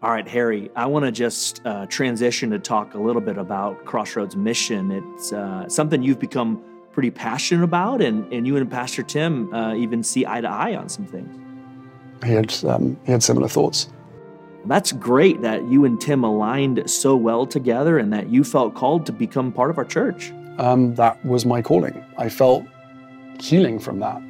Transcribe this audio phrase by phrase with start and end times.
[0.00, 3.84] All right, Harry, I want to just uh, transition to talk a little bit about
[3.84, 4.92] Crossroads mission.
[4.92, 9.74] It's uh, something you've become pretty passionate about, and, and you and Pastor Tim uh,
[9.74, 11.36] even see eye to eye on some things.
[12.24, 13.88] He had, um, he had similar thoughts.
[14.66, 19.04] That's great that you and Tim aligned so well together and that you felt called
[19.06, 20.30] to become part of our church.
[20.58, 22.04] Um, that was my calling.
[22.16, 22.64] I felt
[23.40, 24.22] healing from that,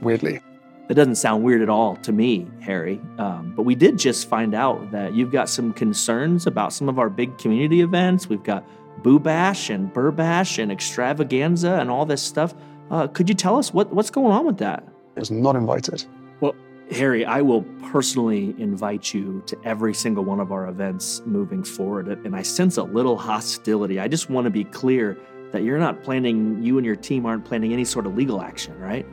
[0.00, 0.40] weirdly.
[0.88, 3.00] That doesn't sound weird at all to me, Harry.
[3.18, 6.98] Um, but we did just find out that you've got some concerns about some of
[6.98, 8.28] our big community events.
[8.28, 8.66] We've got
[9.02, 12.54] Boo Bash and Burr Bash and Extravaganza and all this stuff.
[12.90, 14.84] Uh, could you tell us what, what's going on with that?
[15.16, 16.04] I was not invited.
[16.40, 16.54] Well,
[16.90, 22.08] Harry, I will personally invite you to every single one of our events moving forward.
[22.08, 23.98] And I sense a little hostility.
[23.98, 25.16] I just want to be clear
[25.52, 28.78] that you're not planning, you and your team aren't planning any sort of legal action,
[28.78, 29.06] right?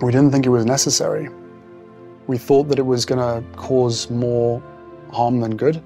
[0.00, 1.28] We didn't think it was necessary.
[2.26, 4.62] We thought that it was going to cause more
[5.12, 5.82] harm than good.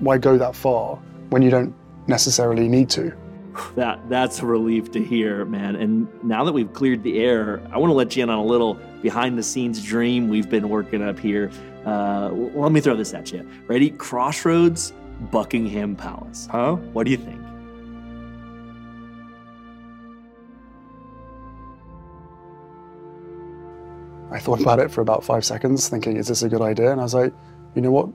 [0.00, 0.96] Why go that far
[1.30, 1.74] when you don't
[2.06, 3.12] necessarily need to?
[3.76, 5.76] That that's a relief to hear, man.
[5.76, 8.44] And now that we've cleared the air, I want to let you in on a
[8.44, 11.50] little behind the scenes dream we've been working up here.
[11.84, 13.46] Uh, let me throw this at you.
[13.66, 13.90] Ready?
[13.90, 14.94] Crossroads,
[15.30, 16.48] Buckingham Palace.
[16.50, 16.76] Huh?
[16.94, 17.40] What do you think?
[24.32, 27.00] I thought about it for about five seconds, thinking, "Is this a good idea?" And
[27.00, 27.32] I was like,
[27.74, 28.08] "You know what?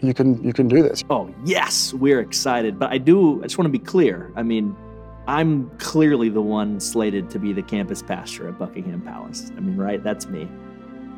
[0.00, 2.78] You can you can do this." Oh yes, we're excited.
[2.78, 3.40] But I do.
[3.40, 4.32] I just want to be clear.
[4.36, 4.74] I mean,
[5.26, 9.52] I'm clearly the one slated to be the campus pastor at Buckingham Palace.
[9.56, 10.02] I mean, right?
[10.02, 10.48] That's me.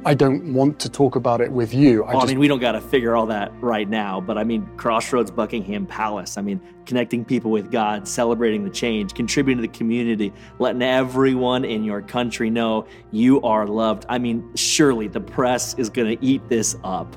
[0.03, 2.05] I don't want to talk about it with you.
[2.05, 2.25] I, oh, just...
[2.25, 5.31] I mean, we don't got to figure all that right now, but I mean, Crossroads
[5.31, 6.39] Buckingham Palace.
[6.39, 11.67] I mean, connecting people with God, celebrating the change, contributing to the community, letting everyone
[11.67, 14.07] in your country know you are loved.
[14.09, 17.15] I mean, surely the press is going to eat this up.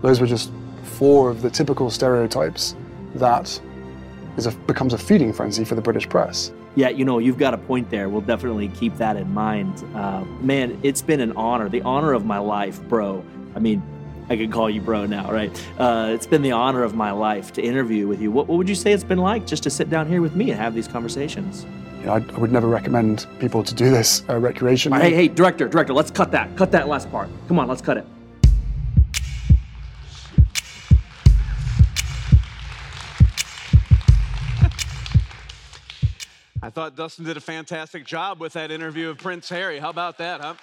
[0.00, 0.50] Those were just
[0.84, 2.76] four of the typical stereotypes
[3.16, 3.60] that
[4.38, 6.50] is a, becomes a feeding frenzy for the British press.
[6.76, 8.10] Yeah, you know, you've got a point there.
[8.10, 9.82] We'll definitely keep that in mind.
[9.94, 13.24] Uh, man, it's been an honor, the honor of my life, bro.
[13.54, 13.82] I mean,
[14.28, 15.50] I can call you bro now, right?
[15.78, 18.30] Uh, it's been the honor of my life to interview with you.
[18.30, 20.50] What, what, would you say it's been like just to sit down here with me
[20.50, 21.64] and have these conversations?
[22.00, 25.00] You know, I, I would never recommend people to do this uh, recreationally.
[25.00, 26.54] Hey, hey, director, director, let's cut that.
[26.56, 27.30] Cut that last part.
[27.48, 28.06] Come on, let's cut it.
[36.76, 39.78] Thought Dustin did a fantastic job with that interview of Prince Harry.
[39.78, 40.56] How about that, huh?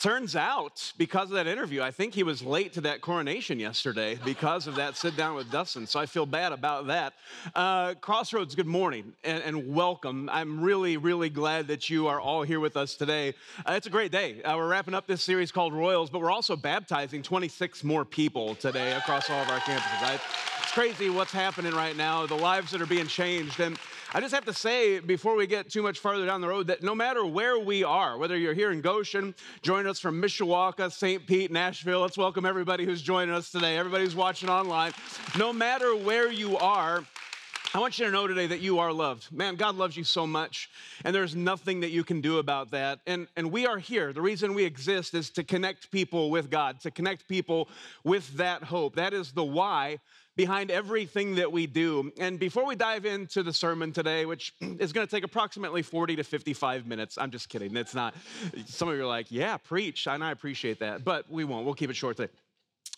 [0.00, 4.18] Turns out, because of that interview, I think he was late to that coronation yesterday
[4.24, 5.86] because of that sit down with Dustin.
[5.86, 7.12] So I feel bad about that.
[7.54, 10.28] Uh, Crossroads, good morning and, and, welcome.
[10.32, 13.34] I'm really, really glad that you are all here with us today.
[13.64, 14.42] Uh, it's a great day.
[14.42, 18.56] Uh, we're wrapping up this series called Royals, but we're also baptizing 26 more people
[18.56, 20.02] today across all of our campuses.
[20.02, 20.20] Right?
[20.60, 23.60] It's crazy what's happening right now, the lives that are being changed.
[23.60, 23.78] And
[24.14, 26.82] I just have to say, before we get too much farther down the road, that
[26.82, 31.26] no matter where we are, whether you're here in Goshen, joining us from Mishawaka, St.
[31.26, 34.92] Pete, Nashville, let's welcome everybody who's joining us today, everybody who's watching online.
[35.36, 37.04] No matter where you are,
[37.74, 39.30] I want you to know today that you are loved.
[39.30, 40.70] Man, God loves you so much,
[41.04, 43.00] and there's nothing that you can do about that.
[43.06, 44.14] And, and we are here.
[44.14, 47.68] The reason we exist is to connect people with God, to connect people
[48.04, 48.96] with that hope.
[48.96, 49.98] That is the why
[50.38, 52.12] behind everything that we do.
[52.16, 56.14] And before we dive into the sermon today, which is going to take approximately 40
[56.14, 57.76] to 55 minutes, I'm just kidding.
[57.76, 58.14] It's not.
[58.66, 60.06] Some of you are like, yeah, preach.
[60.06, 61.04] And I appreciate that.
[61.04, 61.64] But we won't.
[61.64, 62.32] We'll keep it short today.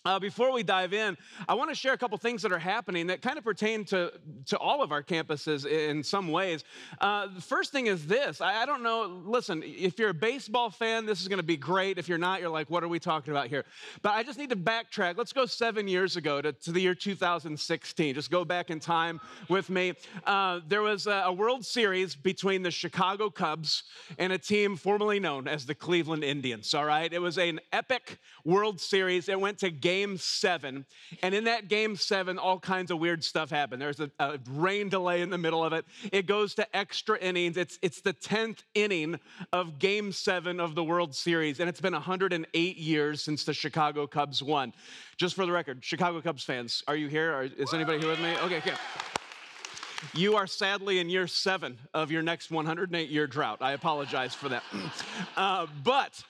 [0.06, 1.14] Uh, before we dive in,
[1.46, 4.10] I want to share a couple things that are happening that kind of pertain to,
[4.46, 6.64] to all of our campuses in some ways.
[7.02, 10.70] Uh, the first thing is this I, I, don't know, listen, if you're a baseball
[10.70, 11.98] fan, this is going to be great.
[11.98, 13.66] If you're not, you're like, what are we talking about here?
[14.00, 15.18] But I just need to backtrack.
[15.18, 18.14] Let's go seven years ago to, to the year 2016.
[18.14, 19.92] Just go back in time with me.
[20.24, 23.82] Uh, there was a, a World Series between the Chicago Cubs
[24.16, 27.12] and a team formerly known as the Cleveland Indians, all right?
[27.12, 29.28] It was an epic World Series.
[29.28, 30.86] It went to game seven.
[31.20, 33.82] And in that game seven, all kinds of weird stuff happened.
[33.82, 35.84] There's a, a rain delay in the middle of it.
[36.12, 37.56] It goes to extra innings.
[37.56, 39.18] It's, it's the 10th inning
[39.52, 41.58] of game seven of the World Series.
[41.58, 44.72] And it's been 108 years since the Chicago Cubs won.
[45.16, 47.50] Just for the record, Chicago Cubs fans, are you here?
[47.58, 48.36] is anybody here with me?
[48.44, 48.74] Okay, okay.
[50.14, 53.58] You are sadly in year seven of your next 108 year drought.
[53.60, 54.62] I apologize for that.
[55.36, 56.22] Uh, but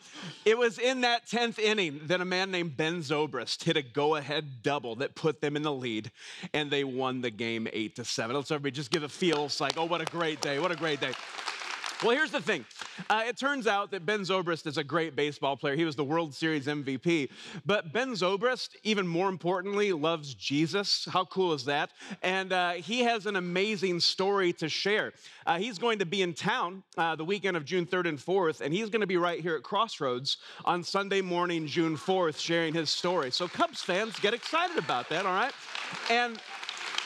[0.44, 4.14] it was in that 10th inning that a man named Ben Zobrist hit a go
[4.14, 6.10] ahead double that put them in the lead,
[6.52, 8.36] and they won the game 8 to 7.
[8.36, 9.46] Let's everybody just give a feel.
[9.46, 10.58] It's like, oh, what a great day.
[10.58, 11.12] What a great day.
[12.02, 12.64] Well, here's the thing.
[13.10, 15.76] Uh, it turns out that Ben Zobrist is a great baseball player.
[15.76, 17.28] He was the World Series MVP.
[17.66, 21.06] But Ben Zobrist, even more importantly, loves Jesus.
[21.10, 21.90] How cool is that?
[22.22, 25.12] And uh, he has an amazing story to share.
[25.44, 28.62] Uh, he's going to be in town uh, the weekend of June 3rd and 4th,
[28.62, 32.72] and he's going to be right here at Crossroads on Sunday morning, June 4th, sharing
[32.72, 33.30] his story.
[33.30, 35.52] So, Cubs fans, get excited about that, all right?
[36.10, 36.40] And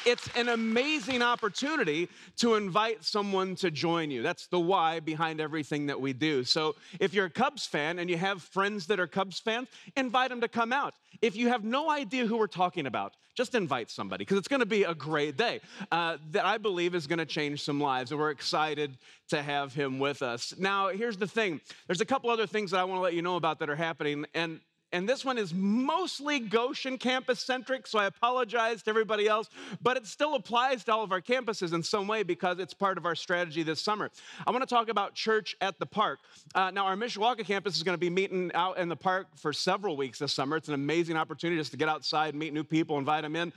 [0.06, 2.08] it's an amazing opportunity
[2.38, 4.22] to invite someone to join you.
[4.22, 6.44] That's the why behind everything that we do.
[6.44, 10.30] So if you're a Cubs fan and you have friends that are Cubs fans, invite
[10.30, 10.94] them to come out.
[11.22, 14.60] If you have no idea who we're talking about, just invite somebody because it's going
[14.60, 15.60] to be a great day
[15.90, 18.12] uh, that I believe is going to change some lives.
[18.12, 18.96] And we're excited
[19.28, 20.54] to have him with us.
[20.58, 23.22] Now, here's the thing there's a couple other things that I want to let you
[23.22, 24.24] know about that are happening.
[24.34, 24.60] And
[24.94, 29.50] and this one is mostly Goshen campus centric, so I apologize to everybody else,
[29.82, 32.96] but it still applies to all of our campuses in some way because it's part
[32.96, 34.12] of our strategy this summer.
[34.46, 36.20] I want to talk about church at the park.
[36.54, 39.52] Uh, now, our Mishawaka campus is going to be meeting out in the park for
[39.52, 40.56] several weeks this summer.
[40.56, 43.52] It's an amazing opportunity just to get outside, meet new people, invite them in.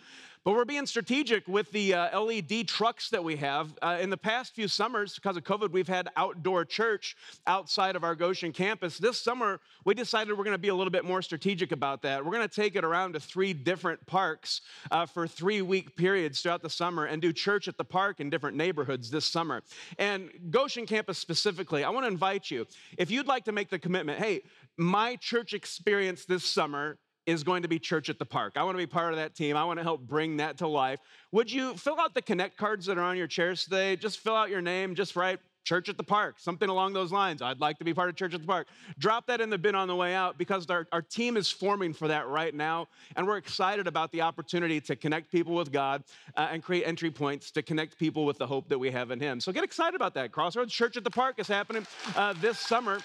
[0.48, 3.78] But we're being strategic with the uh, LED trucks that we have.
[3.82, 7.18] Uh, in the past few summers, because of COVID, we've had outdoor church
[7.48, 8.98] outside of our Goshen campus.
[8.98, 12.24] This summer, we decided we're going to be a little bit more strategic about that.
[12.24, 16.40] We're going to take it around to three different parks uh, for three week periods
[16.40, 19.64] throughout the summer and do church at the park in different neighborhoods this summer.
[20.00, 22.66] And Goshen campus specifically, I want to invite you,
[22.98, 24.44] if you'd like to make the commitment, hey,
[24.78, 28.54] my church experience this summer is going to be Church at the Park.
[28.56, 29.56] I want to be part of that team.
[29.56, 31.00] I want to help bring that to life.
[31.34, 33.98] Would you fill out the connect cards that are on your chairs today?
[33.98, 37.42] Just fill out your name, just write Church at the Park, something along those lines.
[37.42, 38.68] I'd like to be part of Church at the Park.
[38.98, 41.94] Drop that in the bin on the way out because our, our team is forming
[41.94, 42.88] for that right now.
[43.18, 46.06] And we're excited about the opportunity to connect people with God
[46.38, 49.20] uh, and create entry points to connect people with the hope that we have in
[49.20, 49.42] Him.
[49.42, 50.32] So get excited about that.
[50.32, 51.86] Crossroads Church at the Park is happening
[52.16, 53.02] uh, this summer.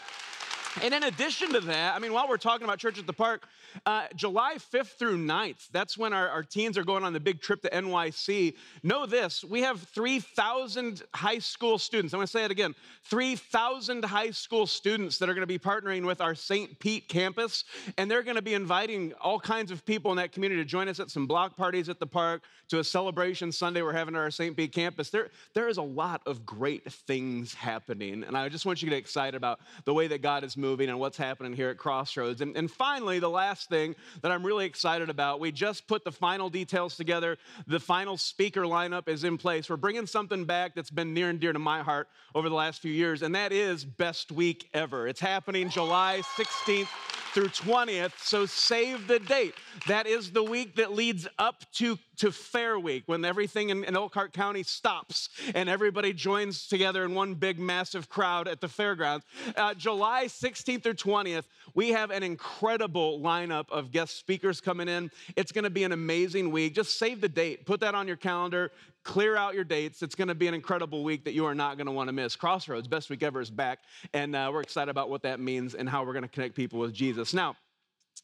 [0.81, 3.47] And in addition to that, I mean, while we're talking about Church at the Park,
[3.85, 7.43] uh, July 5th through 9th, that's when our, our teens are going on the big
[7.43, 8.55] trip to NYC.
[8.83, 12.15] Know this we have 3,000 high school students.
[12.15, 12.75] I'm going to say it again
[13.05, 16.79] 3,000 high school students that are going to be partnering with our St.
[16.79, 17.65] Pete campus.
[17.99, 20.89] And they're going to be inviting all kinds of people in that community to join
[20.89, 24.21] us at some block parties at the park, to a celebration Sunday we're having at
[24.21, 24.57] our St.
[24.57, 25.11] Pete campus.
[25.11, 28.25] There, there is a lot of great things happening.
[28.25, 30.89] And I just want you to get excited about the way that God is moving
[30.89, 32.41] and what's happening here at Crossroads.
[32.41, 36.13] And, and finally, the last thing that I'm really excited about, we just put the
[36.13, 37.37] final details together.
[37.67, 39.69] The final speaker lineup is in place.
[39.69, 42.81] We're bringing something back that's been near and dear to my heart over the last
[42.81, 45.09] few years, and that is Best Week Ever.
[45.09, 46.89] It's happening July 16th
[47.33, 48.13] through 20th.
[48.19, 49.55] So save the date.
[49.89, 53.97] That is the week that leads up to, to Fair Week when everything in, in
[53.97, 59.25] Elkhart County stops and everybody joins together in one big, massive crowd at the fairgrounds.
[59.57, 61.45] Uh, July 16th through 20th,
[61.75, 65.11] we have an incredible lineup of guest speakers coming in.
[65.37, 66.75] It's going to be an amazing week.
[66.75, 68.71] Just save the date, put that on your calendar
[69.05, 70.03] clear out your dates.
[70.03, 72.13] It's going to be an incredible week that you are not going to want to
[72.13, 72.37] miss.
[72.37, 73.81] Crossroads, best week ever, is back,
[74.15, 76.79] and uh, we're excited about what that means and how we're going to connect people
[76.79, 77.35] with Jesus.
[77.35, 77.57] Now,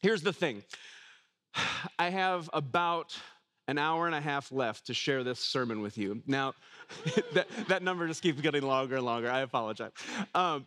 [0.00, 0.62] here's the thing
[1.98, 3.18] I have about
[3.66, 6.22] an hour and a half left to share this sermon with you.
[6.26, 6.54] Now,
[7.34, 9.30] that, that number just keeps getting longer and longer.
[9.30, 9.92] I apologize.
[10.34, 10.66] Um,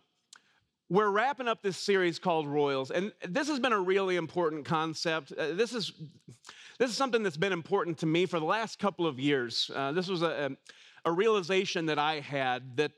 [0.92, 5.32] we're wrapping up this series called Royals, and this has been a really important concept.
[5.32, 5.90] Uh, this is
[6.78, 9.70] this is something that's been important to me for the last couple of years.
[9.74, 10.50] Uh, this was a,
[11.06, 12.92] a realization that I had that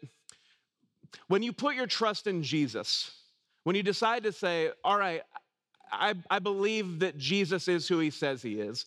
[1.28, 3.12] when you put your trust in Jesus,
[3.62, 5.22] when you decide to say, All right,
[5.92, 8.86] I, I believe that Jesus is who he says he is,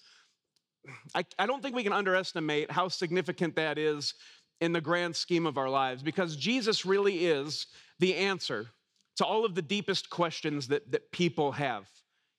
[1.16, 4.16] I, I don't think we can underestimate how significant that is
[4.60, 7.68] in the grand scheme of our lives because Jesus really is
[8.00, 8.68] the answer
[9.18, 11.88] to all of the deepest questions that, that people have.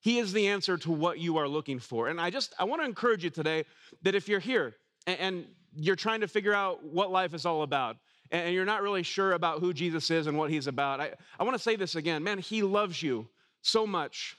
[0.00, 2.08] He is the answer to what you are looking for.
[2.08, 3.64] And I just, I want to encourage you today
[4.02, 7.62] that if you're here and, and you're trying to figure out what life is all
[7.62, 7.97] about,
[8.30, 11.44] and you're not really sure about who Jesus is and what he's about, I, I
[11.44, 12.23] want to say this again.
[12.23, 13.26] Man, he loves you
[13.62, 14.37] so much,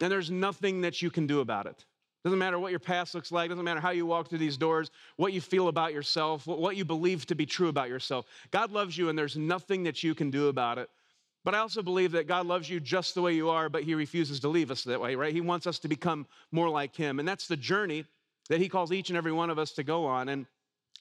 [0.00, 1.84] and there's nothing that you can do about it.
[2.24, 4.90] Doesn't matter what your past looks like, doesn't matter how you walk through these doors,
[5.16, 8.26] what you feel about yourself, what you believe to be true about yourself.
[8.50, 10.88] God loves you, and there's nothing that you can do about it.
[11.44, 13.94] But I also believe that God loves you just the way you are, but He
[13.94, 15.34] refuses to leave us that way, right?
[15.34, 17.18] He wants us to become more like Him.
[17.18, 18.04] And that's the journey
[18.48, 20.28] that He calls each and every one of us to go on.
[20.28, 20.46] And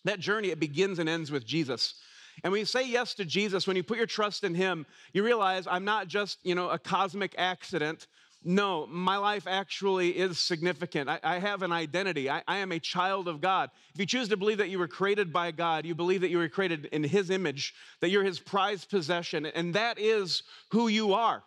[0.06, 1.96] that journey, it begins and ends with Jesus.
[2.44, 5.24] And when you say yes to Jesus, when you put your trust in Him, you
[5.24, 8.08] realize I'm not just, you know, a cosmic accident
[8.44, 11.08] no, my life actually is significant.
[11.08, 12.30] I, I have an identity.
[12.30, 13.70] I, I, am a child of God.
[13.94, 16.40] If you choose to believe that you were created by God, you believe that you
[16.40, 21.14] were created in His image, that you're His prized possession, and that is who you
[21.14, 21.44] are.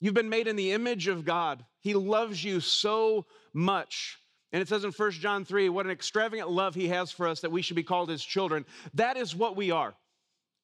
[0.00, 1.64] You've been made in the image of God.
[1.80, 4.18] He loves you so much.
[4.52, 7.40] And it says in 1 John 3, what an extravagant love He has for us
[7.40, 8.64] that we should be called His children.
[8.94, 9.94] That is what we are.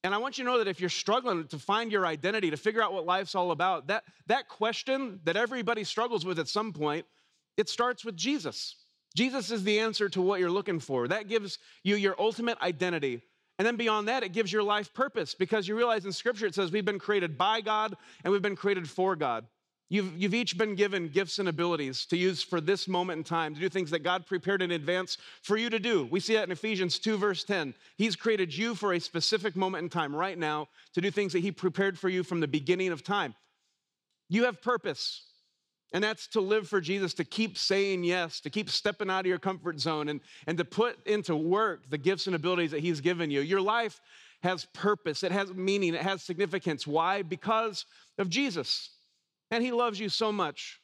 [0.05, 2.59] And I want you to know that if you're struggling to find your identity, to
[2.59, 6.75] figure out what life's all about, that, that question that everybody struggles with at some
[6.75, 7.07] point,
[7.57, 8.77] it starts with Jesus.
[9.17, 11.09] Jesus is the answer to what you're looking for.
[11.09, 13.23] That gives you your ultimate identity.
[13.59, 16.55] And then beyond that, it gives your life purpose because you realize in Scripture it
[16.55, 19.47] says we've been created by God and we've been created for God.
[19.95, 23.55] You've, you've each been given gifts and abilities to use for this moment in time,
[23.55, 26.09] to do things that God prepared in advance for you to do.
[26.11, 27.73] We see that in Ephesians 2, verse 10.
[27.97, 31.45] He's created you for a specific moment in time right now to do things that
[31.45, 33.37] He prepared for you from the beginning of time.
[34.29, 35.27] You have purpose,
[35.93, 39.27] and that's to live for Jesus, to keep saying yes, to keep stepping out of
[39.27, 43.01] your comfort zone, and, and to put into work the gifts and abilities that He's
[43.01, 43.43] given you.
[43.43, 44.01] Your life
[44.43, 46.85] has purpose, it has meaning, it has significance.
[46.85, 47.23] Why?
[47.23, 47.87] Because
[48.19, 48.91] of Jesus.
[49.55, 50.81] And He loves you so much.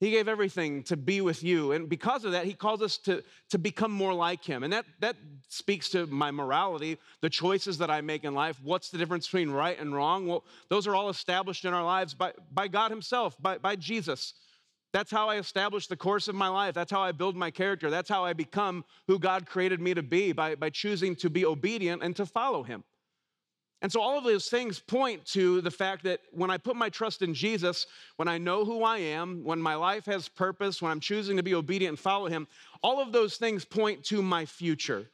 [0.00, 1.70] He gave everything to be with you.
[1.70, 4.64] And because of that, He calls us to, to become more like Him.
[4.64, 5.14] And that, that
[5.48, 8.58] speaks to my morality, the choices that I make in life.
[8.64, 10.26] What's the difference between right and wrong?
[10.26, 14.34] Well, those are all established in our lives by, by God Himself, by, by Jesus.
[14.92, 16.74] That's how I establish the course of my life.
[16.74, 17.88] That's how I build my character.
[17.88, 21.46] That's how I become who God created me to be by, by choosing to be
[21.46, 22.82] obedient and to follow Him.
[23.80, 26.88] And so, all of those things point to the fact that when I put my
[26.88, 30.90] trust in Jesus, when I know who I am, when my life has purpose, when
[30.90, 32.48] I'm choosing to be obedient and follow Him,
[32.82, 35.08] all of those things point to my future.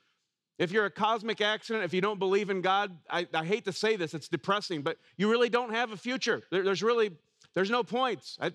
[0.58, 3.72] If you're a cosmic accident, if you don't believe in God, I, I hate to
[3.72, 6.42] say this, it's depressing, but you really don't have a future.
[6.50, 7.10] There, there's really
[7.54, 8.38] there's no points.
[8.40, 8.52] I,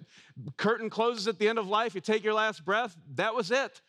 [0.58, 1.96] curtain closes at the end of life.
[1.96, 2.96] You take your last breath.
[3.16, 3.82] That was it.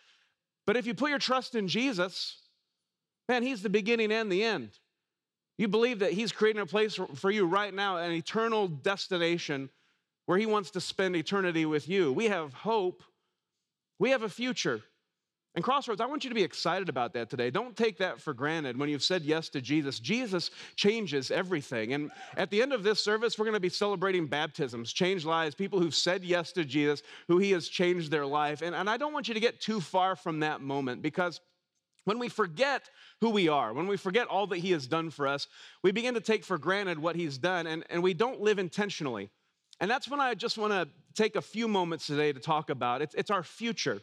[0.66, 2.36] But if you put your trust in Jesus,
[3.28, 4.70] man, He's the beginning and the end.
[5.60, 9.68] You believe that He's creating a place for you right now, an eternal destination
[10.24, 12.14] where He wants to spend eternity with you.
[12.14, 13.02] We have hope,
[13.98, 14.80] we have a future.
[15.54, 17.50] And Crossroads, I want you to be excited about that today.
[17.50, 20.00] Don't take that for granted when you've said yes to Jesus.
[20.00, 21.92] Jesus changes everything.
[21.92, 25.54] And at the end of this service, we're going to be celebrating baptisms, changed lives,
[25.54, 28.62] people who've said yes to Jesus, who He has changed their life.
[28.62, 31.38] And, and I don't want you to get too far from that moment because
[32.04, 32.88] when we forget
[33.20, 35.46] who we are, when we forget all that He has done for us,
[35.82, 39.30] we begin to take for granted what He's done and, and we don't live intentionally.
[39.80, 43.02] And that's when I just want to take a few moments today to talk about.
[43.02, 44.00] It's, it's our future,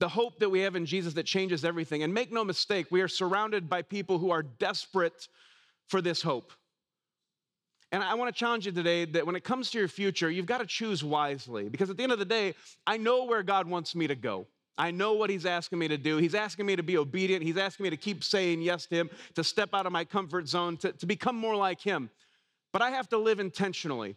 [0.00, 2.02] the hope that we have in Jesus that changes everything.
[2.02, 5.28] And make no mistake, we are surrounded by people who are desperate
[5.88, 6.52] for this hope.
[7.92, 10.46] And I want to challenge you today that when it comes to your future, you've
[10.46, 12.54] got to choose wisely because at the end of the day,
[12.86, 14.46] I know where God wants me to go.
[14.78, 16.16] I know what he's asking me to do.
[16.16, 17.42] He's asking me to be obedient.
[17.42, 20.48] He's asking me to keep saying yes to him, to step out of my comfort
[20.48, 22.10] zone, to, to become more like him.
[22.72, 24.16] But I have to live intentionally.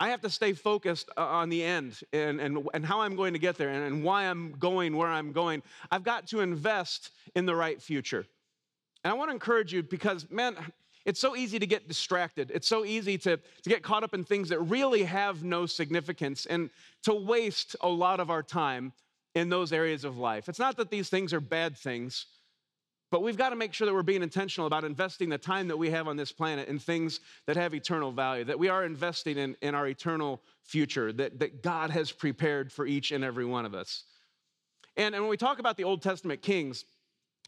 [0.00, 3.34] I have to stay focused uh, on the end and, and, and how I'm going
[3.34, 5.62] to get there and, and why I'm going where I'm going.
[5.92, 8.26] I've got to invest in the right future.
[9.04, 10.56] And I want to encourage you because, man,
[11.04, 12.50] it's so easy to get distracted.
[12.52, 16.46] It's so easy to, to get caught up in things that really have no significance
[16.46, 16.70] and
[17.04, 18.92] to waste a lot of our time
[19.34, 20.48] in those areas of life.
[20.48, 22.26] It's not that these things are bad things,
[23.10, 25.76] but we've got to make sure that we're being intentional about investing the time that
[25.76, 29.36] we have on this planet in things that have eternal value, that we are investing
[29.36, 33.66] in, in our eternal future, that, that God has prepared for each and every one
[33.66, 34.04] of us.
[34.96, 36.84] And, and when we talk about the Old Testament kings,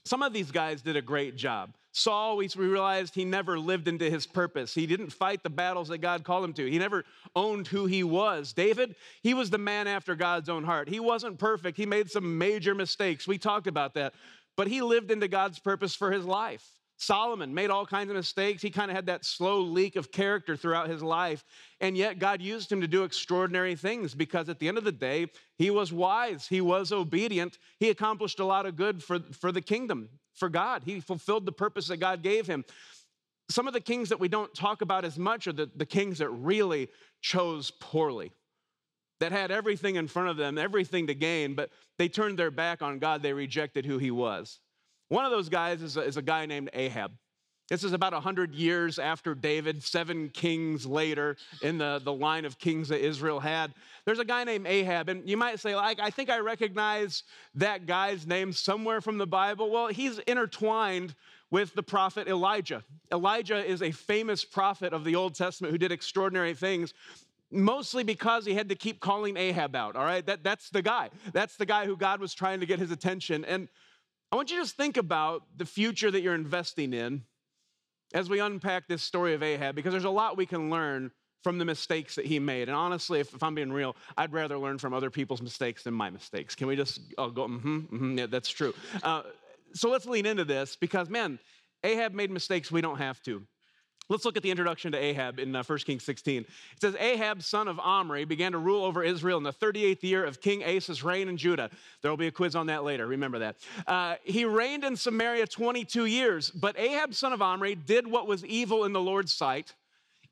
[0.04, 1.74] some of these guys did a great job.
[1.92, 4.74] Saul, we realized he never lived into his purpose.
[4.74, 6.68] He didn't fight the battles that God called him to.
[6.68, 7.04] He never
[7.36, 8.52] owned who he was.
[8.52, 10.88] David, he was the man after God's own heart.
[10.88, 11.76] He wasn't perfect.
[11.76, 13.28] He made some major mistakes.
[13.28, 14.12] We talked about that.
[14.56, 16.66] But he lived into God's purpose for his life.
[17.04, 18.62] Solomon made all kinds of mistakes.
[18.62, 21.44] He kind of had that slow leak of character throughout his life.
[21.80, 24.92] And yet, God used him to do extraordinary things because at the end of the
[24.92, 25.26] day,
[25.58, 29.60] he was wise, he was obedient, he accomplished a lot of good for, for the
[29.60, 30.82] kingdom, for God.
[30.84, 32.64] He fulfilled the purpose that God gave him.
[33.50, 36.18] Some of the kings that we don't talk about as much are the, the kings
[36.18, 36.88] that really
[37.20, 38.32] chose poorly,
[39.20, 42.80] that had everything in front of them, everything to gain, but they turned their back
[42.80, 43.22] on God.
[43.22, 44.60] They rejected who he was.
[45.14, 47.12] One of those guys is a, is a guy named Ahab.
[47.68, 52.58] This is about 100 years after David, seven kings later in the, the line of
[52.58, 53.72] kings that Israel had.
[54.04, 57.22] There's a guy named Ahab, and you might say, like, I think I recognize
[57.54, 59.70] that guy's name somewhere from the Bible.
[59.70, 61.14] Well, he's intertwined
[61.48, 62.82] with the prophet Elijah.
[63.12, 66.92] Elijah is a famous prophet of the Old Testament who did extraordinary things.
[67.52, 70.26] mostly because he had to keep calling Ahab out, all right?
[70.26, 71.10] That, that's the guy.
[71.32, 73.44] That's the guy who God was trying to get his attention.
[73.44, 73.68] And
[74.34, 77.22] I want you to just think about the future that you're investing in
[78.14, 81.12] as we unpack this story of Ahab, because there's a lot we can learn
[81.44, 82.68] from the mistakes that he made.
[82.68, 85.94] And honestly, if, if I'm being real, I'd rather learn from other people's mistakes than
[85.94, 86.56] my mistakes.
[86.56, 88.74] Can we just oh, go, mm-hmm, mm-hmm, yeah, that's true.
[89.04, 89.22] Uh,
[89.72, 91.38] so let's lean into this because, man,
[91.84, 93.46] Ahab made mistakes we don't have to.
[94.10, 96.42] Let's look at the introduction to Ahab in uh, 1 Kings 16.
[96.42, 96.46] It
[96.78, 100.42] says, Ahab, son of Omri, began to rule over Israel in the 38th year of
[100.42, 101.70] King Asa's reign in Judah.
[102.02, 103.56] There will be a quiz on that later, remember that.
[103.86, 108.44] Uh, he reigned in Samaria 22 years, but Ahab, son of Omri, did what was
[108.44, 109.72] evil in the Lord's sight,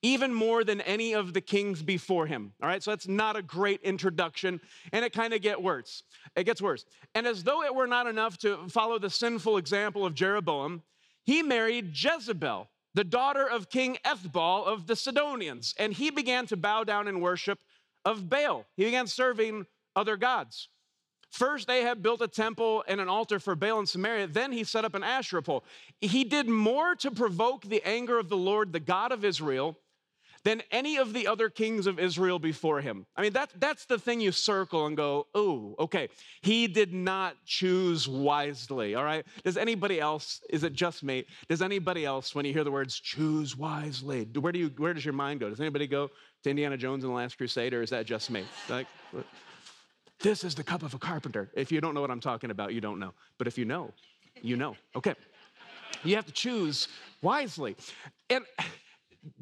[0.03, 2.53] even more than any of the kings before him.
[2.63, 4.61] All right, so that's not a great introduction,
[4.93, 6.03] and it kind of gets worse.
[6.37, 6.85] It gets worse.
[7.15, 10.83] And as though it were not enough to follow the sinful example of Jeroboam,
[11.25, 16.57] he married Jezebel the daughter of King Ethbaal of the Sidonians, and he began to
[16.57, 17.61] bow down in worship
[18.05, 18.67] of Baal.
[18.77, 20.69] He began serving other gods.
[21.31, 24.27] First, Ahab built a temple and an altar for Baal in Samaria.
[24.27, 25.65] Then he set up an Asherah pole.
[26.01, 29.79] He did more to provoke the anger of the Lord, the God of Israel,
[30.45, 33.07] than any of the other kings of Israel before him.
[33.17, 36.09] I mean, that, that's the thing you circle and go, oh, okay.
[36.43, 39.25] He did not choose wisely, all right?
[39.45, 41.25] Does anybody else, is it just me?
[41.49, 45.05] Does anybody else, when you hear the words choose wisely, where, do you, where does
[45.05, 45.49] your mind go?
[45.49, 46.11] Does anybody go
[46.43, 48.45] to Indiana Jones and the Last Crusade, or is that just me?
[48.69, 48.89] Like,
[50.21, 51.51] this is the cup of a carpenter.
[51.55, 53.13] If you don't know what I'm talking about, you don't know.
[53.39, 53.93] But if you know,
[54.41, 54.77] you know.
[54.97, 55.15] Okay.
[56.05, 56.89] You have to choose
[57.21, 57.77] wisely.
[58.29, 58.45] And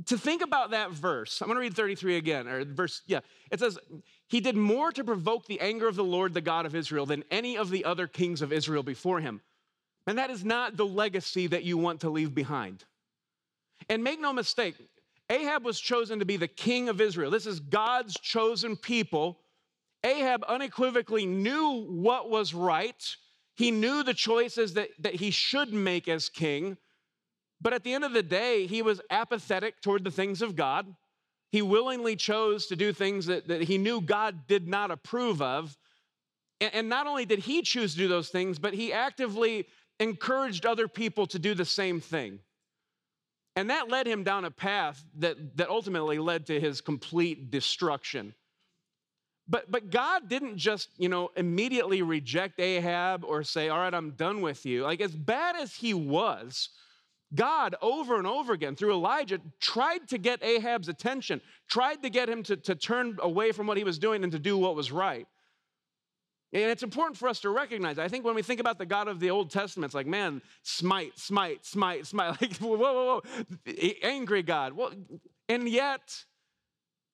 [0.06, 3.20] to think about that verse, I'm going to read 33 again, or verse, yeah.
[3.50, 3.78] It says,
[4.28, 7.24] He did more to provoke the anger of the Lord, the God of Israel, than
[7.30, 9.40] any of the other kings of Israel before him.
[10.06, 12.84] And that is not the legacy that you want to leave behind.
[13.88, 14.74] And make no mistake,
[15.30, 17.30] Ahab was chosen to be the king of Israel.
[17.30, 19.38] This is God's chosen people.
[20.04, 23.16] Ahab unequivocally knew what was right.
[23.56, 26.76] He knew the choices that, that he should make as king.
[27.60, 30.94] But at the end of the day, he was apathetic toward the things of God.
[31.52, 35.76] He willingly chose to do things that, that he knew God did not approve of.
[36.60, 39.66] And, and not only did he choose to do those things, but he actively
[39.98, 42.38] encouraged other people to do the same thing.
[43.56, 48.32] And that led him down a path that, that ultimately led to his complete destruction.
[49.48, 54.12] But, but God didn't just, you know, immediately reject Ahab or say, all right, I'm
[54.12, 54.84] done with you.
[54.84, 56.68] Like, as bad as he was,
[57.34, 62.28] God, over and over again, through Elijah, tried to get Ahab's attention, tried to get
[62.28, 64.90] him to, to turn away from what he was doing and to do what was
[64.90, 65.26] right.
[66.52, 67.98] And it's important for us to recognize.
[67.98, 70.42] I think when we think about the God of the Old Testament, it's like, man,
[70.64, 72.36] smite, smite, smite, smite.
[72.40, 73.20] Like, whoa, whoa,
[73.64, 73.72] whoa.
[74.02, 74.72] Angry God.
[74.72, 74.90] Well,
[75.48, 76.24] and yet,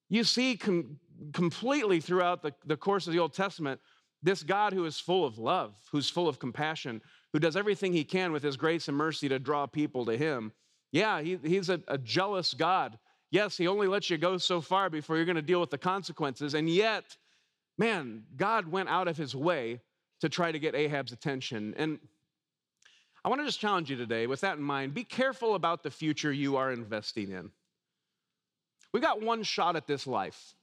[0.08, 0.98] you see com-
[1.34, 3.80] completely throughout the, the course of the Old Testament
[4.22, 7.00] this God who is full of love, who's full of compassion,
[7.36, 10.50] who does everything he can with his grace and mercy to draw people to him.
[10.90, 12.98] Yeah, he, he's a, a jealous God.
[13.30, 15.76] Yes, he only lets you go so far before you're going to deal with the
[15.76, 16.54] consequences.
[16.54, 17.14] And yet,
[17.76, 19.82] man, God went out of his way
[20.22, 21.74] to try to get Ahab's attention.
[21.76, 21.98] And
[23.22, 25.90] I want to just challenge you today, with that in mind, be careful about the
[25.90, 27.50] future you are investing in.
[28.94, 30.54] We got one shot at this life,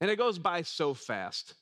[0.00, 1.54] and it goes by so fast.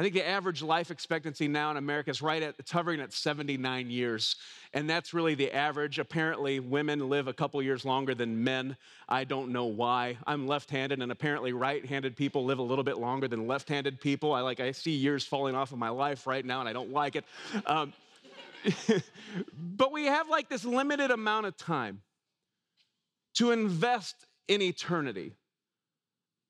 [0.00, 3.12] I think the average life expectancy now in America is right at, it's hovering at
[3.12, 4.36] 79 years.
[4.72, 5.98] And that's really the average.
[5.98, 8.78] Apparently, women live a couple years longer than men.
[9.10, 10.16] I don't know why.
[10.26, 13.68] I'm left handed, and apparently, right handed people live a little bit longer than left
[13.68, 14.32] handed people.
[14.32, 16.92] I like, I see years falling off of my life right now, and I don't
[16.92, 17.26] like it.
[17.66, 17.92] Um,
[19.52, 22.00] but we have like this limited amount of time
[23.34, 24.14] to invest
[24.48, 25.34] in eternity.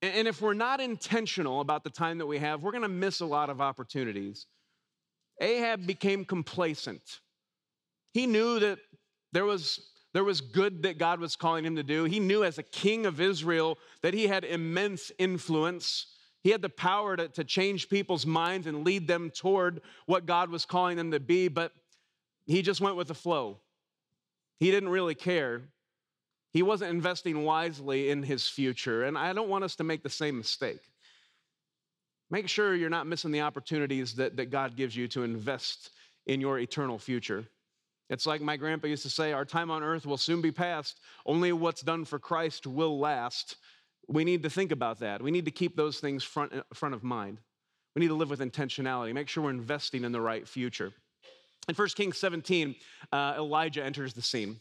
[0.01, 3.19] And if we're not intentional about the time that we have, we're going to miss
[3.19, 4.47] a lot of opportunities.
[5.39, 7.19] Ahab became complacent.
[8.13, 8.79] He knew that
[9.31, 12.03] there was, there was good that God was calling him to do.
[12.05, 16.07] He knew as a king of Israel that he had immense influence.
[16.43, 20.49] He had the power to, to change people's minds and lead them toward what God
[20.49, 21.71] was calling them to be, but
[22.47, 23.59] he just went with the flow.
[24.59, 25.61] He didn't really care.
[26.51, 29.03] He wasn't investing wisely in his future.
[29.03, 30.81] And I don't want us to make the same mistake.
[32.29, 35.91] Make sure you're not missing the opportunities that, that God gives you to invest
[36.27, 37.45] in your eternal future.
[38.09, 40.99] It's like my grandpa used to say our time on earth will soon be past.
[41.25, 43.55] Only what's done for Christ will last.
[44.07, 45.21] We need to think about that.
[45.21, 47.39] We need to keep those things front, front of mind.
[47.95, 50.93] We need to live with intentionality, make sure we're investing in the right future.
[51.67, 52.75] In 1 Kings 17,
[53.11, 54.59] uh, Elijah enters the scene.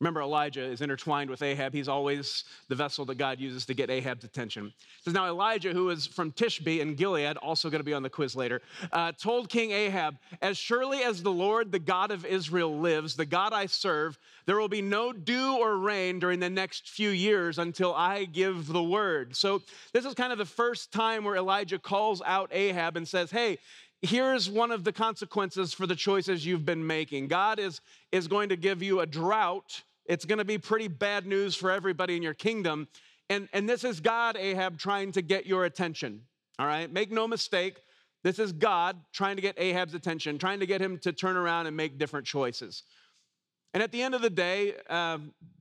[0.00, 1.74] Remember, Elijah is intertwined with Ahab.
[1.74, 4.66] He's always the vessel that God uses to get Ahab's attention.
[4.66, 8.04] It says now Elijah, who is from Tishbe in Gilead, also going to be on
[8.04, 12.24] the quiz later, uh, told King Ahab, "As surely as the Lord, the God of
[12.24, 16.50] Israel, lives, the God I serve, there will be no dew or rain during the
[16.50, 20.92] next few years until I give the word." So this is kind of the first
[20.92, 23.58] time where Elijah calls out Ahab and says, "Hey."
[24.00, 27.26] here's one of the consequences for the choices you've been making.
[27.26, 27.80] God is,
[28.12, 31.70] is going to give you a drought it's going to be pretty bad news for
[31.70, 32.88] everybody in your kingdom.
[33.30, 36.22] And, and this is God, Ahab, trying to get your attention.
[36.58, 36.90] All right?
[36.90, 37.76] Make no mistake.
[38.24, 41.66] This is God trying to get Ahab's attention, trying to get him to turn around
[41.66, 42.82] and make different choices.
[43.74, 45.18] And at the end of the day, uh,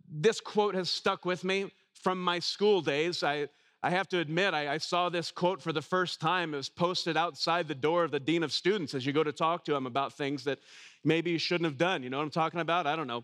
[0.10, 3.22] this quote has stuck with me from my school days.
[3.24, 3.50] I,
[3.84, 6.54] I have to admit, I, I, saw this quote for the first time.
[6.54, 9.34] It was posted outside the door of the dean of students as you go to
[9.34, 10.60] talk to him about things that
[11.04, 12.02] maybe you shouldn't have done.
[12.02, 12.88] You know what I'm talking about?
[12.88, 13.24] I don't know.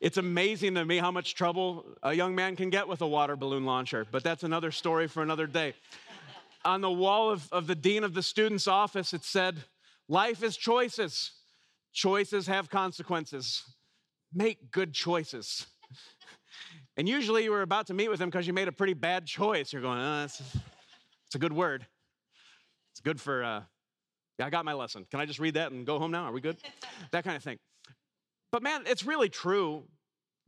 [0.00, 3.36] It's amazing to me how much trouble a young man can get with a water
[3.36, 5.74] balloon launcher, but that's another story for another day.
[6.64, 9.56] On the wall of, of the dean of the student's office, it said,
[10.08, 11.32] Life is choices.
[11.92, 13.62] Choices have consequences.
[14.32, 15.66] Make good choices.
[16.96, 19.24] And usually you were about to meet with him because you made a pretty bad
[19.24, 19.72] choice.
[19.72, 20.40] You're going, oh, that's,
[21.26, 21.86] it's a good word.
[22.92, 23.62] It's good for, uh,
[24.38, 25.06] yeah, I got my lesson.
[25.10, 26.24] Can I just read that and go home now?
[26.24, 26.58] Are we good?
[27.12, 27.58] That kind of thing.
[28.52, 29.84] But man, it's really true.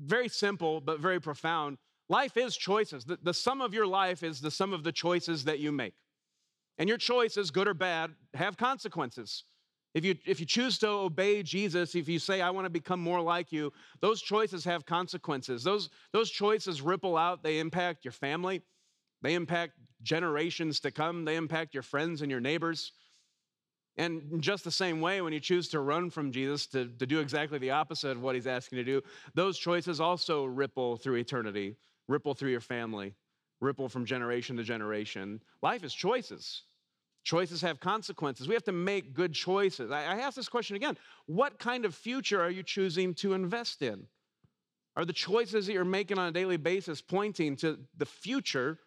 [0.00, 1.78] Very simple, but very profound.
[2.08, 3.04] Life is choices.
[3.04, 5.94] The, the sum of your life is the sum of the choices that you make.
[6.78, 9.44] And your choices, good or bad, have consequences.
[9.94, 12.98] If you, if you choose to obey Jesus, if you say, I want to become
[12.98, 15.62] more like you, those choices have consequences.
[15.62, 18.62] Those, those choices ripple out, they impact your family,
[19.20, 22.92] they impact generations to come, they impact your friends and your neighbors.
[23.96, 27.20] And just the same way, when you choose to run from Jesus to, to do
[27.20, 31.16] exactly the opposite of what he's asking you to do, those choices also ripple through
[31.16, 31.76] eternity,
[32.08, 33.14] ripple through your family,
[33.60, 35.42] ripple from generation to generation.
[35.62, 36.62] Life is choices.
[37.24, 38.48] Choices have consequences.
[38.48, 39.90] We have to make good choices.
[39.90, 43.82] I, I ask this question again What kind of future are you choosing to invest
[43.82, 44.06] in?
[44.96, 48.78] Are the choices that you're making on a daily basis pointing to the future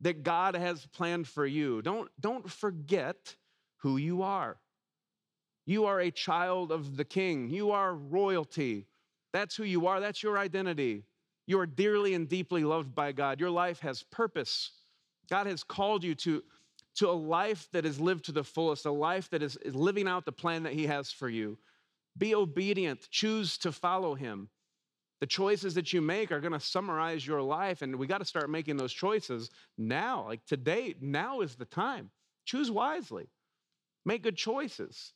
[0.00, 1.80] that God has planned for you?
[1.80, 3.36] Don't, don't forget
[3.82, 4.56] who you are.
[5.66, 8.86] You are a child of the king, you are royalty.
[9.32, 11.04] That's who you are, that's your identity.
[11.46, 13.40] You are dearly and deeply loved by God.
[13.40, 14.70] Your life has purpose.
[15.28, 16.42] God has called you to,
[16.96, 20.06] to a life that is lived to the fullest, a life that is, is living
[20.06, 21.58] out the plan that He has for you.
[22.16, 24.48] Be obedient, choose to follow Him.
[25.20, 28.24] The choices that you make are going to summarize your life, and we got to
[28.24, 30.26] start making those choices now.
[30.26, 32.10] Like today, now is the time.
[32.44, 33.28] Choose wisely.
[34.04, 35.12] Make good choices.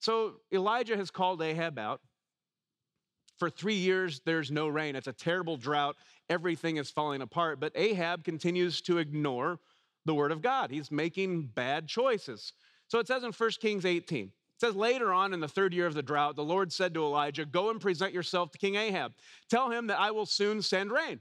[0.00, 2.00] So Elijah has called Ahab out.
[3.38, 4.94] For three years, there's no rain.
[4.96, 5.96] It's a terrible drought.
[6.30, 7.58] Everything is falling apart.
[7.58, 9.58] But Ahab continues to ignore
[10.04, 10.70] the word of God.
[10.70, 12.52] He's making bad choices.
[12.88, 15.86] So it says in 1 Kings 18, it says, Later on in the third year
[15.86, 19.12] of the drought, the Lord said to Elijah, Go and present yourself to King Ahab.
[19.50, 21.20] Tell him that I will soon send rain.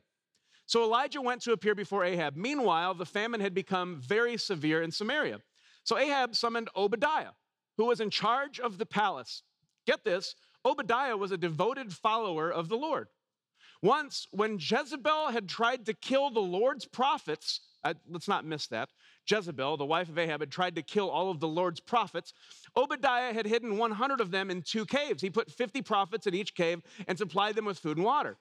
[0.66, 2.36] So Elijah went to appear before Ahab.
[2.36, 5.40] Meanwhile, the famine had become very severe in Samaria.
[5.84, 7.32] So Ahab summoned Obadiah,
[7.78, 9.44] who was in charge of the palace.
[9.86, 13.08] Get this Obadiah was a devoted follower of the Lord.
[13.82, 18.88] Once, when Jezebel had tried to kill the Lord's prophets, uh, let's not miss that.
[19.28, 22.34] Jezebel, the wife of Ahab, had tried to kill all of the Lord's prophets.
[22.78, 25.22] Obadiah had hidden 100 of them in two caves.
[25.22, 28.38] He put 50 prophets in each cave and supplied them with food and water.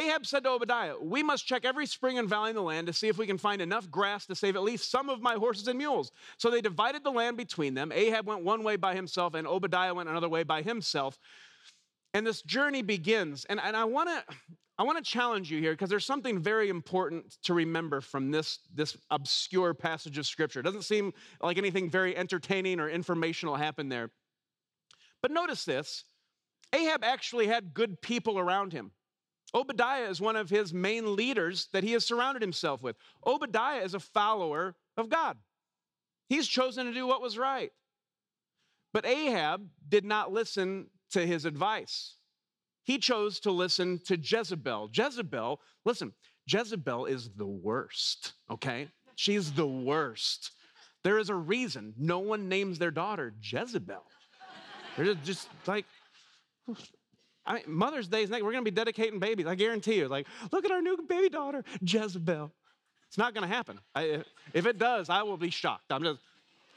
[0.00, 2.92] Ahab said to Obadiah, We must check every spring and valley in the land to
[2.92, 5.68] see if we can find enough grass to save at least some of my horses
[5.68, 6.10] and mules.
[6.38, 7.92] So they divided the land between them.
[7.92, 11.18] Ahab went one way by himself, and Obadiah went another way by himself.
[12.14, 13.44] And this journey begins.
[13.44, 14.36] And, and I want to.
[14.78, 18.60] I want to challenge you here because there's something very important to remember from this,
[18.74, 20.60] this obscure passage of scripture.
[20.60, 24.10] It doesn't seem like anything very entertaining or informational happened there.
[25.20, 26.04] But notice this
[26.72, 28.90] Ahab actually had good people around him.
[29.54, 32.96] Obadiah is one of his main leaders that he has surrounded himself with.
[33.26, 35.36] Obadiah is a follower of God.
[36.28, 37.72] He's chosen to do what was right.
[38.92, 42.14] But Ahab did not listen to his advice.
[42.84, 44.90] He chose to listen to Jezebel.
[44.92, 46.12] Jezebel, listen,
[46.46, 48.88] Jezebel is the worst, okay?
[49.16, 50.52] She's the worst.
[51.04, 54.04] There is a reason no one names their daughter Jezebel.
[54.96, 55.86] They're just like,
[57.50, 58.44] I mean, Mother's Day is next.
[58.44, 59.46] We're going to be dedicating babies.
[59.46, 60.06] I guarantee you.
[60.06, 62.52] Like, look at our new baby daughter, Jezebel.
[63.08, 63.80] It's not going to happen.
[63.92, 64.22] I,
[64.54, 65.90] if it does, I will be shocked.
[65.90, 66.20] I'm just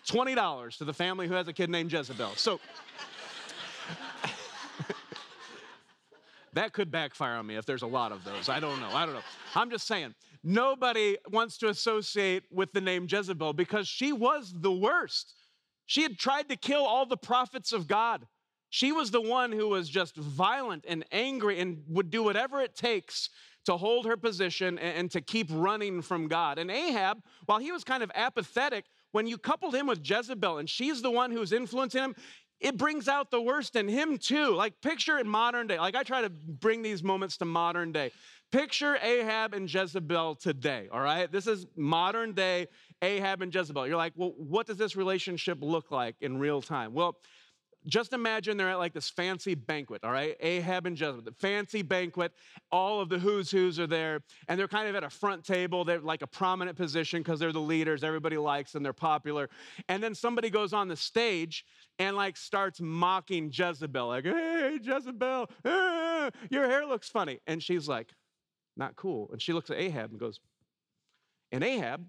[0.08, 2.32] $20 to the family who has a kid named Jezebel.
[2.38, 2.60] So,
[6.54, 8.50] That could backfire on me if there's a lot of those.
[8.50, 8.90] I don't know.
[8.90, 9.22] I don't know.
[9.56, 14.72] I'm just saying, nobody wants to associate with the name Jezebel because she was the
[14.72, 15.36] worst.
[15.86, 18.28] She had tried to kill all the prophets of God.
[18.74, 22.76] She was the one who was just violent and angry and would do whatever it
[22.76, 23.30] takes
[23.66, 26.58] to hold her position and, to keep running from God.
[26.58, 30.68] And Ahab, while he was kind of apathetic, when you coupled him with Jezebel and
[30.68, 32.16] she's the one who's influencing him,
[32.60, 34.56] it brings out the worst in him too.
[34.56, 35.78] Like, picture in modern day.
[35.78, 38.10] Like, I try to bring these moments to modern day.
[38.52, 41.32] Picture Ahab and Jezebel today, all right?
[41.32, 42.66] This is modern day
[43.04, 43.86] Ahab and Jezebel.
[43.86, 46.96] You're like, well, what does this relationship look like in real time?
[46.96, 47.18] Well,
[47.88, 50.36] just imagine they're at like this fancy banquet, all right?
[50.40, 52.32] Ahab and Jezebel, the fancy banquet.
[52.72, 55.84] All of the who's who's are there, and they're kind of at a front table.
[55.84, 58.04] They're like a prominent position because they're the leaders.
[58.04, 58.84] Everybody likes them.
[58.84, 59.50] They're popular.
[59.90, 61.66] And then somebody goes on the stage
[62.00, 67.88] and like starts mocking Jezebel, like, "Hey, Jezebel, ah, your hair looks funny," and she's
[67.88, 68.14] like,
[68.78, 70.40] "Not cool." And she looks at Ahab and goes,
[71.54, 72.06] and Ahab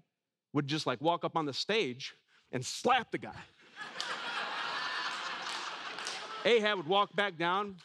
[0.53, 2.15] would just like walk up on the stage
[2.51, 3.43] and slap the guy.
[6.45, 7.75] Ahab would walk back down,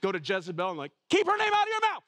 [0.00, 2.02] go to Jezebel, and like, keep her name out of your mouth.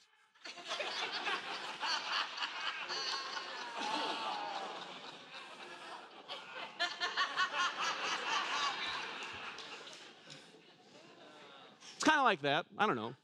[11.94, 12.64] it's kind of like that.
[12.78, 13.14] I don't know.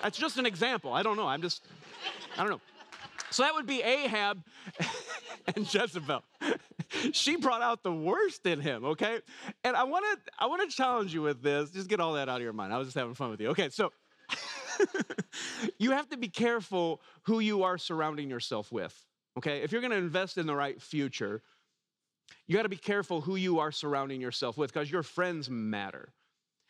[0.00, 0.92] That's just an example.
[0.92, 1.26] I don't know.
[1.26, 1.64] I'm just,
[2.38, 2.60] I don't know.
[3.30, 4.40] So that would be Ahab
[5.56, 6.22] and Jezebel.
[7.12, 9.20] She brought out the worst in him, okay?
[9.62, 11.70] And I want to I want to challenge you with this.
[11.70, 12.72] Just get all that out of your mind.
[12.72, 13.48] I was just having fun with you.
[13.50, 13.92] Okay, so
[15.78, 18.94] you have to be careful who you are surrounding yourself with.
[19.38, 19.62] Okay?
[19.62, 21.42] If you're to invest in the right future,
[22.46, 26.12] you got to be careful who you are surrounding yourself with because your friends matter.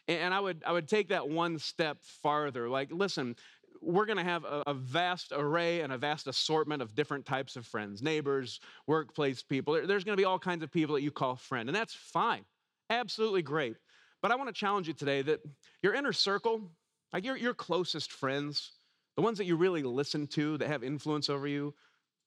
[0.06, 2.68] And I would, I would take that one step farther.
[2.68, 3.36] Like, listen,
[3.84, 7.56] we're going to have a, a, vast array and a vast assortment of different types
[7.56, 9.74] of friends neighbors, workplace people.
[9.74, 12.44] There's going to be all kinds of people that you call friend, and that's fine.
[12.90, 13.76] Absolutely great.
[14.22, 15.40] But I want to challenge you today that
[15.82, 16.70] your inner circle,
[17.12, 18.72] like your, your closest friends,
[19.16, 21.74] the ones that you really listen to that have influence over you,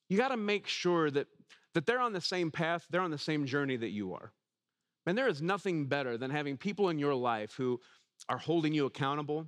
[0.09, 1.27] you got to make sure that,
[1.73, 4.31] that they're on the same path, they're on the same journey that you are.
[5.05, 7.79] And there is nothing better than having people in your life who
[8.29, 9.47] are holding you accountable,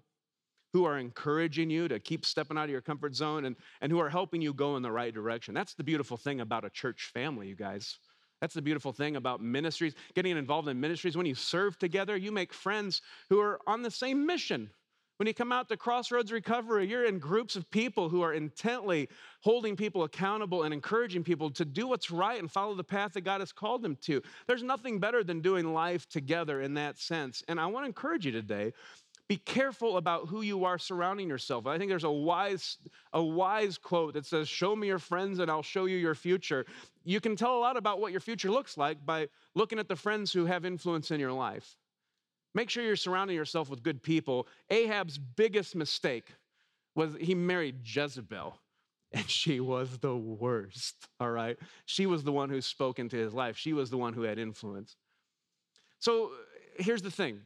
[0.73, 3.99] who are encouraging you to keep stepping out of your comfort zone and, and who
[3.99, 5.53] are helping you go in the right direction.
[5.53, 7.97] That's the beautiful thing about a church family, you guys.
[8.41, 11.17] That's the beautiful thing about ministries, getting involved in ministries.
[11.17, 14.69] When you serve together, you make friends who are on the same mission.
[15.17, 19.09] When you come out to Crossroads Recovery, you're in groups of people who are intently
[19.41, 23.25] holding people accountable and encouraging people to do what's right and follow the path that
[23.25, 24.21] God has called them to.
[24.47, 27.43] There's nothing better than doing life together in that sense.
[27.49, 28.71] And I want to encourage you today
[29.29, 31.67] be careful about who you are surrounding yourself.
[31.67, 32.79] I think there's a wise,
[33.13, 36.65] a wise quote that says, Show me your friends and I'll show you your future.
[37.05, 39.95] You can tell a lot about what your future looks like by looking at the
[39.95, 41.77] friends who have influence in your life.
[42.55, 44.47] Make sure you're surrounding yourself with good people.
[44.71, 46.33] Ahab's biggest mistake
[46.95, 48.57] was he married Jezebel,
[49.13, 51.57] and she was the worst, all right?
[51.85, 54.39] She was the one who spoke into his life, she was the one who had
[54.39, 54.95] influence.
[55.99, 56.31] So
[56.79, 57.41] here's the thing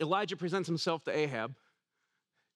[0.00, 1.54] Elijah presents himself to Ahab.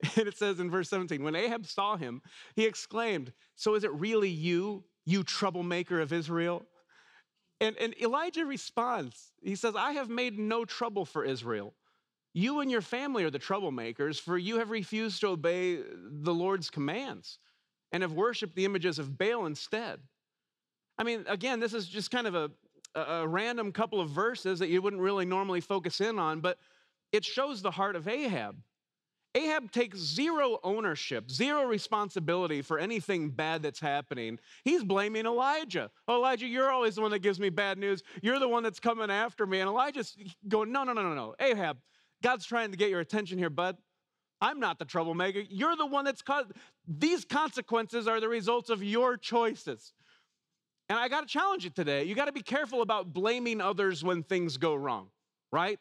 [0.17, 2.23] And it says in verse 17, when Ahab saw him,
[2.57, 6.65] he exclaimed, So is it really you, you troublemaker of Israel?
[7.61, 11.75] And, and Elijah responds, He says, I have made no trouble for Israel.
[12.35, 16.71] You and your family are the troublemakers, for you have refused to obey the Lord's
[16.71, 17.39] commands
[17.93, 20.01] and have worshiped the images of Baal instead.
[20.99, 22.51] I mean, again, this is just kind of a,
[22.95, 26.59] a random couple of verses that you wouldn't really normally focus in on, but
[27.13, 28.57] it shows the heart of Ahab.
[29.35, 34.39] Ahab takes zero ownership, zero responsibility for anything bad that's happening.
[34.63, 35.91] He's blaming Elijah.
[36.09, 38.03] Elijah, you're always the one that gives me bad news.
[38.21, 39.61] You're the one that's coming after me.
[39.61, 40.15] And Elijah's
[40.49, 41.35] going, No, no, no, no, no.
[41.41, 41.79] Ahab,
[42.23, 43.79] God's trying to get your attention here, bud.
[44.43, 45.41] I'm not the troublemaker.
[45.49, 46.51] You're the one that's caused.
[46.87, 49.93] These consequences are the results of your choices.
[50.89, 52.05] And I got to challenge you today.
[52.05, 55.09] You got to be careful about blaming others when things go wrong,
[55.53, 55.79] right?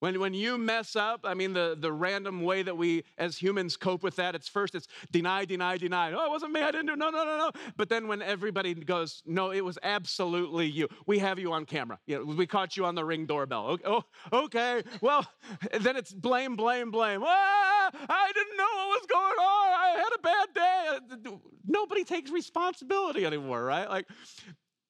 [0.00, 3.76] When, when you mess up, I mean, the, the random way that we as humans
[3.76, 6.12] cope with that, it's first it's deny, deny, deny.
[6.12, 7.50] Oh, it wasn't me, I didn't do, no, no, no, no.
[7.76, 10.88] But then when everybody goes, no, it was absolutely you.
[11.06, 11.98] We have you on camera.
[12.06, 13.78] You know, we caught you on the ring doorbell.
[13.84, 15.26] Oh, okay, well,
[15.80, 17.22] then it's blame, blame, blame.
[17.24, 19.68] Ah, I didn't know what was going on.
[19.72, 21.38] I had a bad day.
[21.66, 23.88] Nobody takes responsibility anymore, right?
[23.88, 24.06] Like,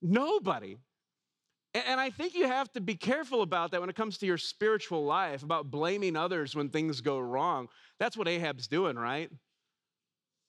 [0.03, 0.77] nobody.
[1.85, 4.39] And I think you have to be careful about that when it comes to your
[4.39, 7.69] spiritual life, about blaming others when things go wrong.
[7.99, 9.31] That's what Ahab's doing, right?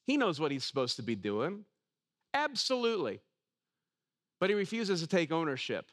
[0.05, 1.65] He knows what he's supposed to be doing.
[2.33, 3.19] Absolutely.
[4.39, 5.91] But he refuses to take ownership.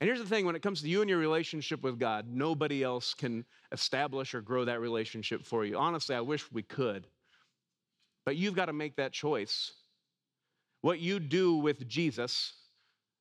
[0.00, 2.82] And here's the thing when it comes to you and your relationship with God, nobody
[2.82, 5.76] else can establish or grow that relationship for you.
[5.76, 7.06] Honestly, I wish we could.
[8.24, 9.72] But you've got to make that choice.
[10.80, 12.54] What you do with Jesus,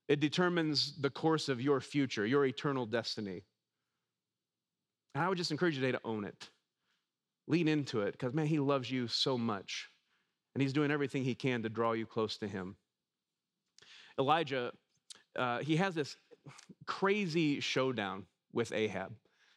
[0.10, 3.44] it determines the course of your future, your eternal destiny.
[5.14, 6.50] And I would just encourage you today to own it.
[7.48, 9.88] Lean into it because, man, he loves you so much.
[10.56, 12.76] And he's doing everything he can to draw you close to him.
[14.20, 14.72] Elijah,
[15.36, 16.18] uh, he has this
[16.88, 19.14] crazy showdown with Ahab.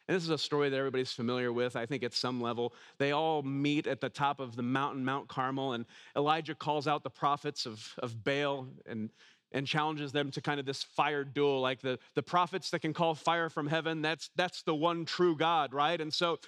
[0.07, 2.75] And this is a story that everybody's familiar with, I think, at some level.
[2.99, 7.03] They all meet at the top of the mountain, Mount Carmel, and Elijah calls out
[7.03, 9.11] the prophets of, of Baal and,
[9.53, 12.93] and challenges them to kind of this fire duel, like the, the prophets that can
[12.93, 16.01] call fire from heaven, that's, that's the one true God, right?
[16.01, 16.39] And so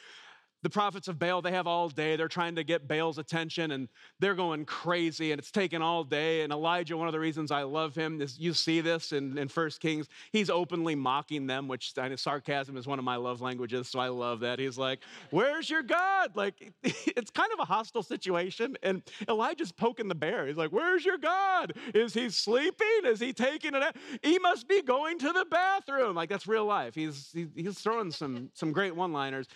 [0.64, 2.16] the prophets of Baal, they have all day.
[2.16, 3.87] They're trying to get Baal's attention and
[4.18, 6.40] they're going crazy and it's taken all day.
[6.40, 9.48] And Elijah, one of the reasons I love him is you see this in, in
[9.48, 10.09] 1 Kings.
[10.33, 13.88] He's openly mocking them, which sarcasm is one of my love languages.
[13.88, 14.59] So I love that.
[14.59, 15.00] He's like,
[15.31, 16.35] Where's your God?
[16.35, 18.79] Like, it's kind of a hostile situation.
[18.83, 20.46] And Elijah's poking the bear.
[20.46, 21.74] He's like, Where's your God?
[21.94, 23.03] Is he sleeping?
[23.05, 23.96] Is he taking it?
[24.22, 26.16] He must be going to the bathroom.
[26.16, 26.94] Like, that's real life.
[26.94, 29.46] He's, he's throwing some, some great one liners.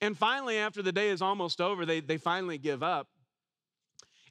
[0.00, 3.08] And finally, after the day is almost over, they, they finally give up.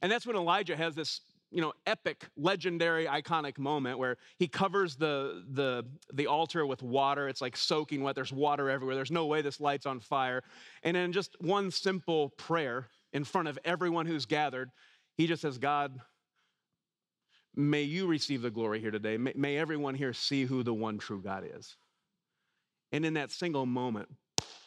[0.01, 4.95] And that's when Elijah has this, you know, epic, legendary, iconic moment where he covers
[4.95, 7.28] the, the, the altar with water.
[7.28, 8.13] It's like soaking wet.
[8.13, 8.95] There's water everywhere.
[8.95, 10.43] There's no way this light's on fire.
[10.84, 14.69] And in just one simple prayer in front of everyone who's gathered,
[15.17, 15.99] he just says, God,
[17.56, 19.17] may you receive the glory here today.
[19.17, 21.78] May, may everyone here see who the one true God is.
[22.91, 24.10] And in that single moment,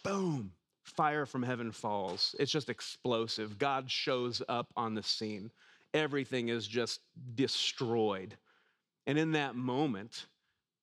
[0.03, 0.53] boom,
[0.89, 2.35] fire from heaven falls.
[2.39, 3.59] It's just explosive.
[3.59, 5.51] God shows up on the scene.
[5.95, 7.01] Everything is just
[7.35, 8.37] destroyed.
[9.07, 10.27] And in that moment,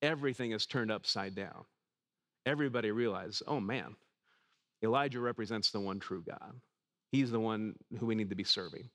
[0.01, 1.65] everything is turned upside down.
[2.45, 3.95] Everybody realizes, oh man,
[4.83, 6.53] Elijah represents the one true God.
[7.11, 8.89] He's the one who we need to be serving.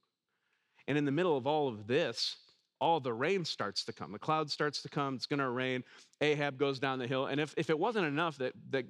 [0.89, 2.37] And in the middle of all of this,
[2.81, 4.13] all the rain starts to come.
[4.13, 5.15] The cloud starts to come.
[5.15, 5.85] It's going to rain.
[6.21, 7.27] Ahab goes down the hill.
[7.27, 8.87] And if, if it wasn't enough that, that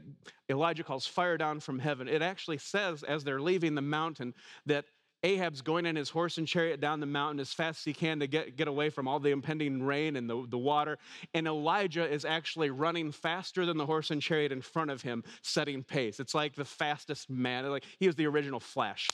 [0.48, 4.35] Elijah calls fire down from heaven, it actually says as they're leaving the mountain
[4.66, 4.85] that
[5.22, 8.20] Ahab's going in his horse and chariot down the mountain as fast as he can
[8.20, 10.98] to get, get away from all the impending rain and the, the water.
[11.35, 15.22] And Elijah is actually running faster than the horse and chariot in front of him,
[15.42, 16.20] setting pace.
[16.20, 17.68] It's like the fastest man.
[17.68, 19.09] Like he was the original Flash.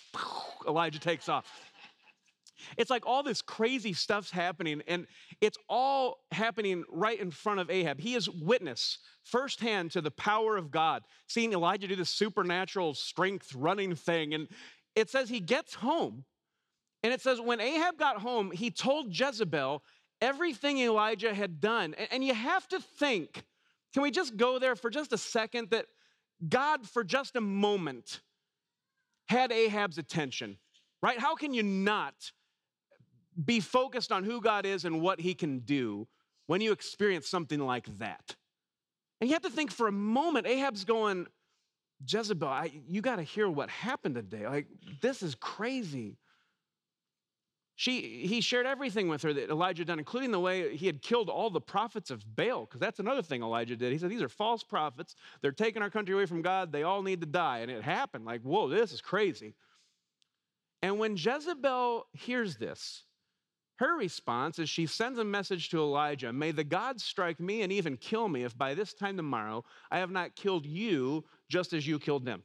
[0.66, 1.50] Elijah takes off.
[2.76, 5.06] It's like all this crazy stuff's happening, and
[5.40, 8.00] it's all happening right in front of Ahab.
[8.00, 13.54] He is witness firsthand to the power of God, seeing Elijah do this supernatural strength
[13.54, 14.34] running thing.
[14.34, 14.48] And
[14.94, 16.24] it says he gets home,
[17.02, 19.82] and it says when Ahab got home, he told Jezebel
[20.20, 21.94] everything Elijah had done.
[22.10, 23.44] And you have to think,
[23.92, 25.86] can we just go there for just a second that
[26.48, 28.20] God, for just a moment,
[29.28, 30.56] had Ahab's attention,
[31.02, 31.18] right?
[31.18, 32.32] How can you not
[33.44, 36.06] be focused on who God is and what he can do
[36.46, 38.36] when you experience something like that.
[39.20, 41.26] And you have to think for a moment, Ahab's going,
[42.06, 44.46] Jezebel, I, you got to hear what happened today.
[44.46, 44.66] Like,
[45.00, 46.18] this is crazy.
[47.74, 51.28] She, he shared everything with her that Elijah done, including the way he had killed
[51.28, 53.92] all the prophets of Baal, because that's another thing Elijah did.
[53.92, 55.14] He said, These are false prophets.
[55.42, 56.72] They're taking our country away from God.
[56.72, 57.58] They all need to die.
[57.58, 58.24] And it happened.
[58.24, 59.54] Like, whoa, this is crazy.
[60.82, 63.04] And when Jezebel hears this,
[63.76, 67.72] her response is she sends a message to Elijah May the gods strike me and
[67.72, 71.86] even kill me if by this time tomorrow I have not killed you just as
[71.86, 72.42] you killed them.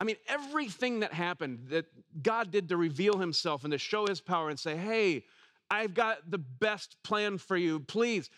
[0.00, 1.86] I mean, everything that happened that
[2.22, 5.24] God did to reveal himself and to show his power and say, hey,
[5.70, 7.80] I've got the best plan for you.
[7.80, 8.28] Please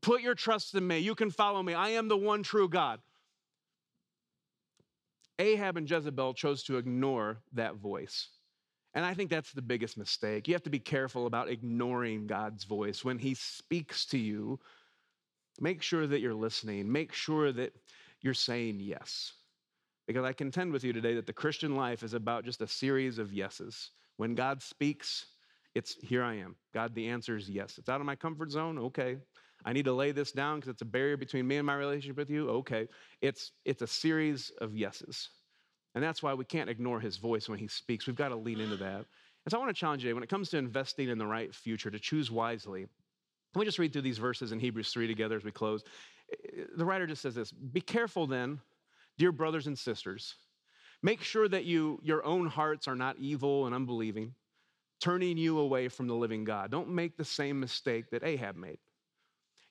[0.00, 0.98] put your trust in me.
[0.98, 1.74] You can follow me.
[1.74, 3.00] I am the one true God.
[5.38, 8.28] Ahab and Jezebel chose to ignore that voice.
[8.94, 10.46] And I think that's the biggest mistake.
[10.46, 13.04] You have to be careful about ignoring God's voice.
[13.04, 14.60] When He speaks to you,
[15.60, 17.72] make sure that you're listening, make sure that
[18.20, 19.32] you're saying yes.
[20.06, 23.18] Because I contend with you today that the Christian life is about just a series
[23.18, 23.90] of yeses.
[24.16, 25.26] When God speaks,
[25.74, 26.54] it's here I am.
[26.72, 27.78] God, the answer is yes.
[27.78, 28.78] It's out of my comfort zone.
[28.78, 29.16] Okay.
[29.64, 32.16] I need to lay this down because it's a barrier between me and my relationship
[32.16, 32.50] with you.
[32.50, 32.86] Okay.
[33.22, 35.30] It's, it's a series of yeses.
[35.94, 38.06] And that's why we can't ignore his voice when he speaks.
[38.06, 38.96] We've got to lean into that.
[39.44, 41.54] And so I want to challenge you when it comes to investing in the right
[41.54, 42.80] future, to choose wisely.
[42.80, 45.84] Can we just read through these verses in Hebrews 3 together as we close?
[46.32, 48.58] Eh, the writer just says this Be careful then,
[49.18, 50.34] dear brothers and sisters.
[51.02, 54.34] Make sure that you, your own hearts are not evil and unbelieving,
[55.00, 56.70] turning you away from the living God.
[56.70, 58.78] Don't make the same mistake that Ahab made.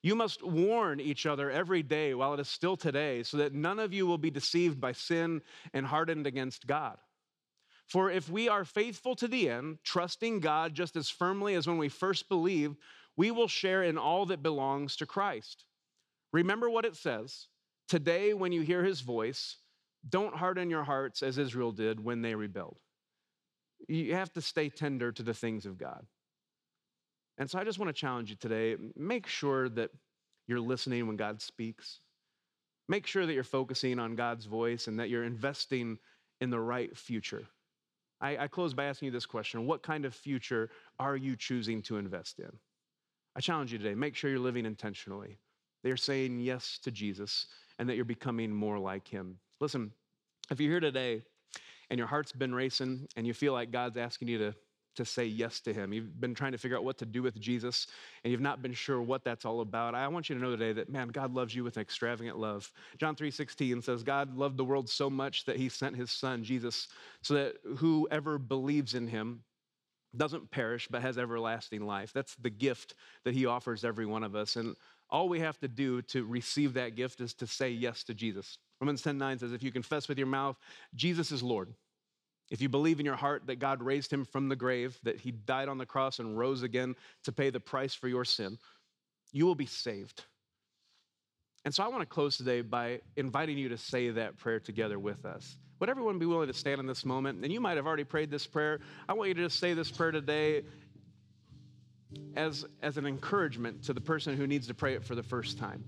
[0.03, 3.79] You must warn each other every day while it is still today, so that none
[3.79, 5.41] of you will be deceived by sin
[5.73, 6.97] and hardened against God.
[7.87, 11.77] For if we are faithful to the end, trusting God just as firmly as when
[11.77, 12.77] we first believed,
[13.15, 15.63] we will share in all that belongs to Christ.
[16.33, 17.47] Remember what it says
[17.87, 19.57] today, when you hear his voice,
[20.09, 22.77] don't harden your hearts as Israel did when they rebelled.
[23.87, 26.05] You have to stay tender to the things of God.
[27.37, 29.89] And so I just want to challenge you today make sure that
[30.47, 31.99] you're listening when God speaks.
[32.89, 35.97] Make sure that you're focusing on God's voice and that you're investing
[36.41, 37.43] in the right future.
[38.21, 40.69] I, I, close by asking you this question What kind of future
[40.99, 42.51] are you choosing to invest in?
[43.35, 45.37] I challenge you today make sure you're living intentionally,
[45.81, 47.47] that you're saying yes to Jesus,
[47.79, 49.37] and that you're becoming more like Him.
[49.59, 49.91] Listen,
[50.51, 51.23] if you're here today
[51.89, 54.55] and your heart's been racing and you feel like God's asking you to
[54.95, 55.93] to say yes to him.
[55.93, 57.87] You've been trying to figure out what to do with Jesus
[58.23, 59.95] and you've not been sure what that's all about.
[59.95, 62.71] I want you to know today that man, God loves you with an extravagant love.
[62.97, 66.87] John 3:16 says God loved the world so much that he sent his son Jesus
[67.21, 69.43] so that whoever believes in him
[70.15, 72.13] doesn't perish but has everlasting life.
[72.13, 74.75] That's the gift that he offers every one of us and
[75.09, 78.57] all we have to do to receive that gift is to say yes to Jesus.
[78.81, 80.57] Romans 10:9 says if you confess with your mouth
[80.95, 81.73] Jesus is Lord
[82.49, 85.31] if you believe in your heart that God raised him from the grave, that he
[85.31, 88.57] died on the cross and rose again to pay the price for your sin,
[89.31, 90.23] you will be saved.
[91.65, 94.99] And so I want to close today by inviting you to say that prayer together
[94.99, 95.57] with us.
[95.79, 97.43] Would everyone be willing to stand in this moment?
[97.43, 98.79] And you might have already prayed this prayer.
[99.07, 100.63] I want you to just say this prayer today
[102.35, 105.57] as, as an encouragement to the person who needs to pray it for the first
[105.57, 105.83] time.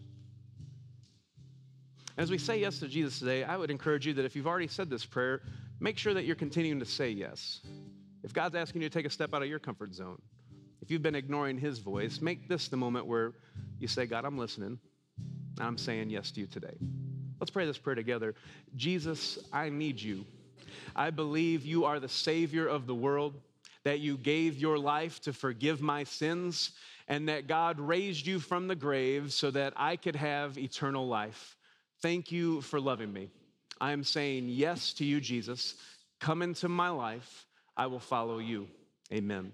[2.18, 4.68] As we say yes to Jesus today, I would encourage you that if you've already
[4.68, 5.41] said this prayer,
[5.80, 7.61] make sure that you're continuing to say yes.
[8.23, 10.21] If God's asking you to take a step out of your comfort zone,
[10.82, 13.34] if you've been ignoring His voice, make this the moment where
[13.80, 14.80] you say, God, I'm listening.
[15.57, 16.76] and I'm saying yes to you today.
[17.39, 18.36] Let's pray this prayer together.
[18.76, 20.26] Jesus, I need you.
[20.95, 23.36] I believe you are the Savior of the world,
[23.84, 26.71] that you gave your life to forgive my sins,
[27.07, 31.55] and that God raised you from the grave so that I could have eternal life.
[32.01, 33.30] Thank you for loving me.
[33.80, 35.76] I am saying yes to you, Jesus.
[36.19, 37.45] Come into my life.
[37.76, 38.67] I will follow you.
[39.11, 39.51] Amen.